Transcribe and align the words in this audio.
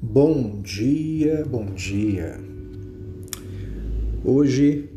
Bom 0.00 0.62
dia, 0.62 1.44
bom 1.44 1.74
dia. 1.74 2.38
Hoje, 4.24 4.88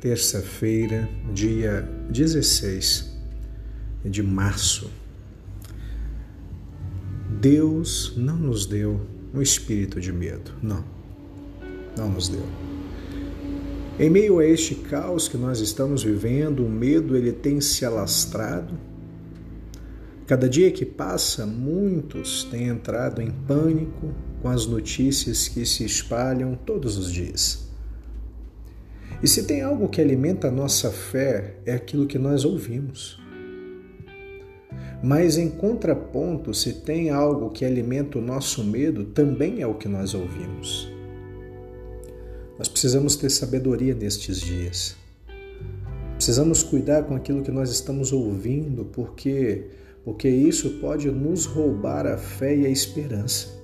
terça-feira, 0.00 1.08
dia 1.32 1.88
16 2.10 3.16
de 4.04 4.20
março. 4.20 4.90
Deus 7.40 8.14
não 8.16 8.36
nos 8.36 8.66
deu 8.66 9.00
um 9.32 9.40
espírito 9.40 10.00
de 10.00 10.12
medo, 10.12 10.50
não. 10.60 10.84
Não 11.96 12.10
nos 12.10 12.28
deu. 12.28 12.44
Em 14.00 14.10
meio 14.10 14.40
a 14.40 14.44
este 14.44 14.74
caos 14.74 15.28
que 15.28 15.36
nós 15.36 15.60
estamos 15.60 16.02
vivendo, 16.02 16.66
o 16.66 16.68
medo 16.68 17.16
ele 17.16 17.30
tem 17.30 17.60
se 17.60 17.84
alastrado 17.84 18.76
Cada 20.28 20.46
dia 20.46 20.70
que 20.70 20.84
passa, 20.84 21.46
muitos 21.46 22.44
têm 22.44 22.68
entrado 22.68 23.22
em 23.22 23.30
pânico 23.30 24.12
com 24.42 24.50
as 24.50 24.66
notícias 24.66 25.48
que 25.48 25.64
se 25.64 25.86
espalham 25.86 26.54
todos 26.54 26.98
os 26.98 27.10
dias. 27.10 27.66
E 29.22 29.26
se 29.26 29.44
tem 29.44 29.62
algo 29.62 29.88
que 29.88 30.02
alimenta 30.02 30.48
a 30.48 30.50
nossa 30.50 30.90
fé, 30.90 31.54
é 31.64 31.72
aquilo 31.72 32.06
que 32.06 32.18
nós 32.18 32.44
ouvimos. 32.44 33.18
Mas 35.02 35.38
em 35.38 35.48
contraponto, 35.48 36.52
se 36.52 36.74
tem 36.74 37.08
algo 37.08 37.48
que 37.48 37.64
alimenta 37.64 38.18
o 38.18 38.22
nosso 38.22 38.62
medo, 38.62 39.06
também 39.06 39.62
é 39.62 39.66
o 39.66 39.76
que 39.76 39.88
nós 39.88 40.12
ouvimos. 40.12 40.92
Nós 42.58 42.68
precisamos 42.68 43.16
ter 43.16 43.30
sabedoria 43.30 43.94
nestes 43.94 44.42
dias. 44.42 44.94
Precisamos 46.16 46.62
cuidar 46.62 47.04
com 47.04 47.14
aquilo 47.14 47.42
que 47.42 47.50
nós 47.50 47.70
estamos 47.70 48.12
ouvindo, 48.12 48.84
porque 48.84 49.78
porque 50.08 50.26
isso 50.26 50.70
pode 50.80 51.10
nos 51.10 51.44
roubar 51.44 52.06
a 52.06 52.16
fé 52.16 52.56
e 52.56 52.64
a 52.64 52.70
esperança. 52.70 53.62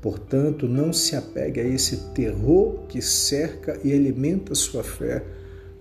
Portanto, 0.00 0.66
não 0.66 0.94
se 0.94 1.14
apegue 1.14 1.60
a 1.60 1.62
esse 1.62 2.14
terror 2.14 2.86
que 2.88 3.02
cerca 3.02 3.78
e 3.84 3.92
alimenta 3.92 4.54
sua 4.54 4.82
fé 4.82 5.26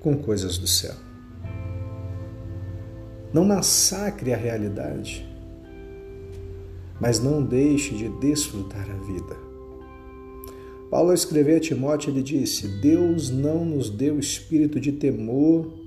com 0.02 0.18
coisas 0.18 0.58
do 0.58 0.68
céu. 0.68 0.94
Não 3.32 3.46
massacre 3.46 4.34
a 4.34 4.38
realidade, 4.38 5.26
mas 7.00 7.18
não 7.18 7.42
deixe 7.42 7.96
de 7.96 8.10
desfrutar 8.20 8.92
a 8.92 9.06
vida. 9.06 9.38
Paulo, 10.90 11.12
ao 11.12 11.14
escrever 11.14 11.56
a 11.56 11.62
Timóteo, 11.62 12.12
ele 12.12 12.22
disse: 12.22 12.68
Deus 12.68 13.30
não 13.30 13.64
nos 13.64 13.90
deu 13.90 14.20
espírito 14.20 14.82
de 14.82 14.92
temor, 14.92 15.81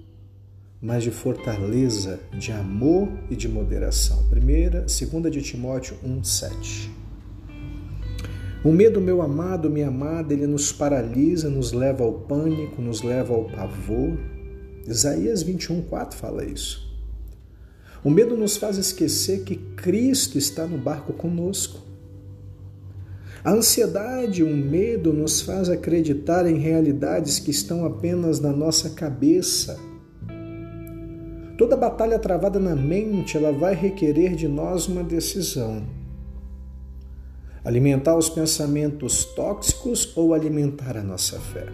mas 0.85 1.03
de 1.03 1.11
fortaleza, 1.11 2.21
de 2.39 2.53
amor 2.53 3.09
e 3.31 3.35
de 3.35 3.49
moderação. 3.49 4.23
Primeira, 4.29 4.87
segunda 4.87 5.31
de 5.31 5.41
Timóteo 5.41 5.97
1:7. 6.05 6.91
O 8.63 8.71
medo, 8.71 9.01
meu 9.01 9.23
amado, 9.23 9.71
minha 9.71 9.89
amada, 9.89 10.35
ele 10.35 10.47
nos 10.47 10.73
paralisa, 10.73 11.49
nos 11.49 11.73
leva 11.73 12.05
ao 12.05 12.13
pânico, 12.13 12.83
nos 12.83 13.01
leva 13.01 13.33
ao 13.33 13.45
pavor. 13.45 14.19
Isaías 14.87 15.43
21:4 15.43 16.17
fala 16.17 16.45
isso. 16.45 16.95
O 18.05 18.11
medo 18.11 18.37
nos 18.37 18.59
faz 18.59 18.77
esquecer 18.77 19.43
que 19.43 19.57
Cristo 19.57 20.37
está 20.37 20.67
no 20.67 20.77
barco 20.77 21.15
conosco. 21.15 21.81
A 23.43 23.53
ansiedade, 23.53 24.43
o 24.43 24.55
medo 24.55 25.15
nos 25.15 25.41
faz 25.41 25.71
acreditar 25.71 26.47
em 26.47 26.59
realidades 26.59 27.39
que 27.39 27.51
estão 27.51 27.87
apenas 27.87 28.39
na 28.39 28.53
nossa 28.53 28.91
cabeça 28.91 29.94
Toda 31.57 31.77
batalha 31.77 32.19
travada 32.19 32.59
na 32.59 32.75
mente, 32.75 33.37
ela 33.37 33.53
vai 33.53 33.75
requerer 33.75 34.35
de 34.35 34.49
nós 34.49 34.89
uma 34.89 35.05
decisão. 35.05 35.85
Alimentar 37.65 38.17
os 38.17 38.29
pensamentos 38.29 39.25
tóxicos 39.25 40.13
ou 40.17 40.35
alimentar 40.35 40.97
a 40.97 41.03
nossa 41.03 41.39
fé. 41.39 41.67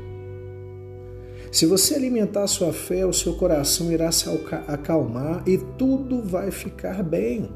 Se 1.51 1.67
você 1.67 1.95
alimentar 1.95 2.45
a 2.45 2.47
sua 2.47 2.73
fé, 2.73 3.05
o 3.05 3.13
seu 3.13 3.35
coração 3.35 3.91
irá 3.91 4.13
se 4.13 4.29
acalmar 4.69 5.43
e 5.49 5.59
tudo 5.59 6.23
vai 6.23 6.51
ficar 6.51 7.03
bem. 7.03 7.49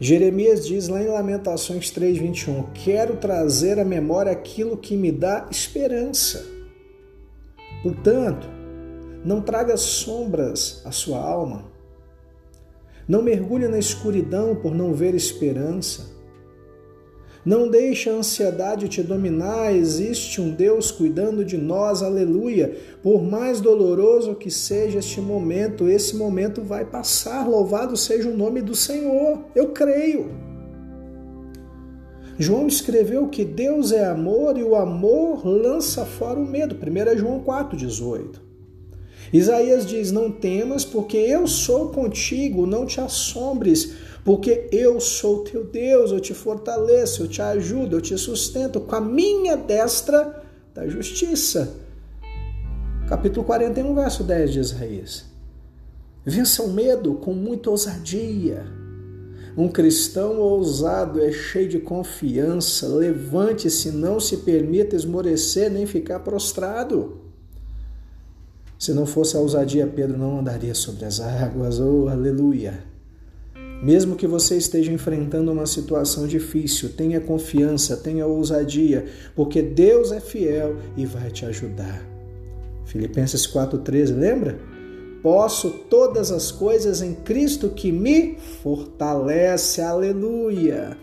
Jeremias 0.00 0.66
diz 0.66 0.88
lá 0.88 1.02
em 1.02 1.08
Lamentações 1.08 1.90
3:21: 1.90 2.64
"Quero 2.74 3.16
trazer 3.16 3.78
à 3.78 3.84
memória 3.84 4.30
aquilo 4.30 4.76
que 4.76 4.96
me 4.96 5.10
dá 5.10 5.48
esperança". 5.50 6.44
Portanto, 7.82 8.57
não 9.24 9.40
traga 9.40 9.76
sombras 9.76 10.82
à 10.84 10.90
sua 10.90 11.18
alma. 11.18 11.64
Não 13.08 13.22
mergulhe 13.22 13.66
na 13.68 13.78
escuridão 13.78 14.54
por 14.54 14.74
não 14.74 14.92
ver 14.92 15.14
esperança. 15.14 16.18
Não 17.44 17.70
deixe 17.70 18.10
a 18.10 18.12
ansiedade 18.12 18.88
te 18.88 19.02
dominar, 19.02 19.74
existe 19.74 20.40
um 20.40 20.50
Deus 20.50 20.90
cuidando 20.90 21.44
de 21.44 21.56
nós, 21.56 22.02
aleluia. 22.02 22.76
Por 23.02 23.22
mais 23.22 23.60
doloroso 23.60 24.34
que 24.34 24.50
seja 24.50 24.98
este 24.98 25.20
momento, 25.20 25.88
esse 25.88 26.14
momento 26.14 26.62
vai 26.62 26.84
passar, 26.84 27.48
louvado 27.48 27.96
seja 27.96 28.28
o 28.28 28.36
nome 28.36 28.60
do 28.60 28.74
Senhor, 28.74 29.46
eu 29.54 29.68
creio. 29.68 30.30
João 32.38 32.66
escreveu 32.66 33.28
que 33.28 33.44
Deus 33.44 33.92
é 33.92 34.04
amor 34.04 34.58
e 34.58 34.62
o 34.62 34.76
amor 34.76 35.46
lança 35.46 36.04
fora 36.04 36.38
o 36.38 36.46
medo, 36.46 36.76
1 36.76 37.18
João 37.18 37.42
4,18. 37.42 38.47
Isaías 39.32 39.86
diz: 39.86 40.10
Não 40.10 40.30
temas, 40.30 40.84
porque 40.84 41.16
eu 41.16 41.46
sou 41.46 41.90
contigo, 41.90 42.66
não 42.66 42.86
te 42.86 43.00
assombres, 43.00 43.92
porque 44.24 44.68
eu 44.72 45.00
sou 45.00 45.44
teu 45.44 45.64
Deus, 45.64 46.10
eu 46.10 46.20
te 46.20 46.34
fortaleço, 46.34 47.22
eu 47.22 47.28
te 47.28 47.42
ajudo, 47.42 47.96
eu 47.96 48.00
te 48.00 48.16
sustento 48.16 48.80
com 48.80 48.94
a 48.94 49.00
minha 49.00 49.56
destra 49.56 50.42
da 50.74 50.86
justiça. 50.86 51.74
Capítulo 53.08 53.44
41, 53.46 53.94
verso 53.94 54.22
10 54.22 54.52
de 54.52 54.60
Isaías. 54.60 55.24
Vença 56.24 56.62
o 56.62 56.68
medo 56.68 57.14
com 57.14 57.32
muita 57.32 57.70
ousadia. 57.70 58.66
Um 59.56 59.66
cristão 59.66 60.38
ousado 60.38 61.20
é 61.20 61.32
cheio 61.32 61.68
de 61.68 61.78
confiança. 61.78 62.86
Levante-se, 62.86 63.90
não 63.90 64.20
se 64.20 64.36
permita 64.36 64.94
esmorecer 64.94 65.70
nem 65.70 65.86
ficar 65.86 66.20
prostrado. 66.20 67.27
Se 68.78 68.94
não 68.94 69.04
fosse 69.04 69.36
a 69.36 69.40
ousadia, 69.40 69.88
Pedro 69.88 70.16
não 70.16 70.38
andaria 70.38 70.72
sobre 70.72 71.04
as 71.04 71.18
águas. 71.20 71.80
Oh, 71.80 72.08
aleluia! 72.08 72.84
Mesmo 73.82 74.14
que 74.14 74.26
você 74.26 74.56
esteja 74.56 74.92
enfrentando 74.92 75.50
uma 75.50 75.66
situação 75.66 76.28
difícil, 76.28 76.90
tenha 76.90 77.20
confiança, 77.20 77.96
tenha 77.96 78.26
ousadia, 78.26 79.06
porque 79.34 79.62
Deus 79.62 80.12
é 80.12 80.20
fiel 80.20 80.76
e 80.96 81.04
vai 81.04 81.30
te 81.30 81.44
ajudar. 81.44 82.04
Filipenses 82.84 83.46
4,13, 83.46 84.16
lembra? 84.16 84.58
Posso 85.22 85.70
todas 85.90 86.30
as 86.30 86.52
coisas 86.52 87.02
em 87.02 87.14
Cristo 87.14 87.70
que 87.70 87.90
me 87.90 88.38
fortalece. 88.62 89.80
Aleluia! 89.80 90.96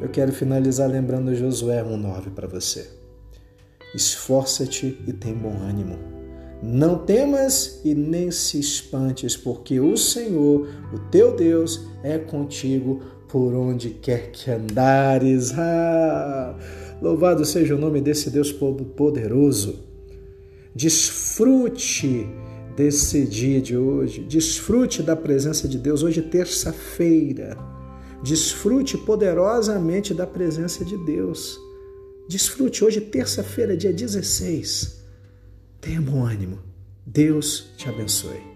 Eu 0.00 0.10
quero 0.10 0.30
finalizar 0.30 0.90
lembrando 0.90 1.34
Josué 1.34 1.82
1,9 1.82 2.30
para 2.34 2.46
você. 2.46 2.86
Esforça-te 3.94 4.98
e 5.06 5.12
tem 5.14 5.32
bom 5.32 5.56
ânimo 5.56 6.25
não 6.62 6.98
temas 6.98 7.80
e 7.84 7.94
nem 7.94 8.30
se 8.30 8.58
espantes, 8.58 9.36
porque 9.36 9.78
o 9.78 9.96
Senhor, 9.96 10.68
o 10.92 10.98
teu 11.10 11.36
Deus, 11.36 11.86
é 12.02 12.18
contigo 12.18 13.02
por 13.28 13.54
onde 13.54 13.90
quer 13.90 14.30
que 14.30 14.50
andares. 14.50 15.52
Ah, 15.56 16.56
louvado 17.00 17.44
seja 17.44 17.74
o 17.74 17.78
nome 17.78 18.00
desse 18.00 18.30
Deus 18.30 18.52
poderoso. 18.52 19.84
Desfrute 20.74 22.26
desse 22.76 23.24
dia 23.24 23.60
de 23.60 23.76
hoje, 23.76 24.22
desfrute 24.22 25.02
da 25.02 25.16
presença 25.16 25.66
de 25.66 25.78
Deus. 25.78 26.02
Hoje, 26.02 26.20
terça-feira, 26.22 27.56
desfrute 28.22 28.98
poderosamente 28.98 30.12
da 30.12 30.26
presença 30.26 30.84
de 30.84 30.96
Deus. 31.04 31.58
Desfrute 32.28 32.84
hoje, 32.84 33.00
terça-feira, 33.00 33.76
dia 33.76 33.92
16. 33.92 35.05
Tenha 35.86 36.00
bom 36.00 36.24
ânimo. 36.24 36.58
Deus 37.06 37.72
te 37.76 37.88
abençoe. 37.88 38.55